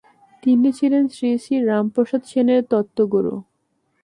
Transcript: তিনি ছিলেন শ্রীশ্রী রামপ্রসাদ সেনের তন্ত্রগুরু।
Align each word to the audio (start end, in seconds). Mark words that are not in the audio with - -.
তিনি 0.43 0.69
ছিলেন 0.77 1.03
শ্রীশ্রী 1.15 1.55
রামপ্রসাদ 1.69 2.21
সেনের 2.31 2.61
তন্ত্রগুরু। 2.71 3.33